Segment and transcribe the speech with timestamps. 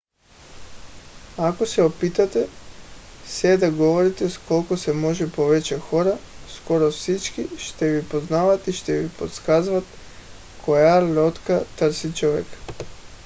[1.37, 2.47] ако се опитате
[3.25, 6.17] се да говорите с колкото се може повече хора
[6.55, 9.85] скоро всички ще ви познават и ще ви подсказват
[10.65, 12.45] коя лодка търси човек